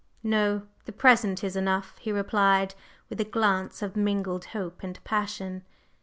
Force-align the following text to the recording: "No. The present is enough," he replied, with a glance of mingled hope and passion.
"No. 0.23 0.63
The 0.85 0.91
present 0.91 1.43
is 1.43 1.55
enough," 1.55 1.95
he 1.99 2.11
replied, 2.11 2.73
with 3.07 3.21
a 3.21 3.23
glance 3.23 3.83
of 3.83 3.95
mingled 3.95 4.45
hope 4.45 4.81
and 4.81 4.99
passion. 5.03 5.63